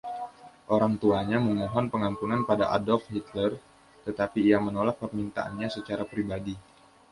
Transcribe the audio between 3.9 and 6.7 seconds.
tetapi ia menolak permintaannya secara pribadi.